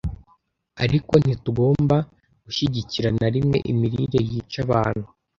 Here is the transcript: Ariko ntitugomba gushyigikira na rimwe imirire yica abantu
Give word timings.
Ariko 0.83 1.13
ntitugomba 1.23 1.97
gushyigikira 2.45 3.09
na 3.19 3.27
rimwe 3.33 3.57
imirire 3.71 4.19
yica 4.29 4.59
abantu 4.65 5.05